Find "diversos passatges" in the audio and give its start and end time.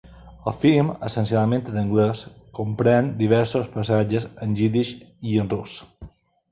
3.23-4.27